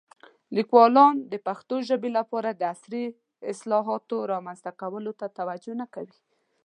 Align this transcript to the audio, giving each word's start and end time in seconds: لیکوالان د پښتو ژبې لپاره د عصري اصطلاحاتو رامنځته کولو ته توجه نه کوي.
لیکوالان 0.55 1.15
د 1.31 1.33
پښتو 1.47 1.75
ژبې 1.89 2.09
لپاره 2.17 2.49
د 2.53 2.61
عصري 2.73 3.03
اصطلاحاتو 3.51 4.17
رامنځته 4.33 4.71
کولو 4.81 5.11
ته 5.19 5.25
توجه 5.39 5.73
نه 5.81 5.87
کوي. 5.93 6.19